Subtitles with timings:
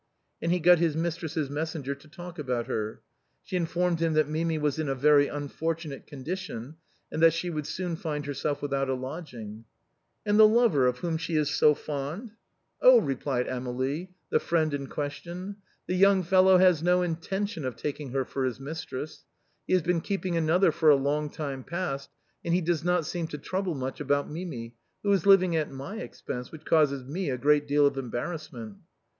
[0.41, 3.01] And he got his mistress's messenger to talk about her.
[3.43, 6.77] She informed him that Mimi was in a very unfortunate condition,
[7.11, 9.65] and that she would soon find herself without a lodging.
[10.25, 12.31] "And the lover of whom she is so fond?""
[12.81, 18.09] Oh!" replied Amélie, the friend in question," the young fellow has no intention of taking
[18.09, 19.23] her for his mis tress.
[19.67, 22.09] He has been keeping another for a long time past,
[22.43, 24.73] and he does not seem to trouble much about Mimi,
[25.03, 28.77] who is living at my expense, which causes me a great deal of em barrassment."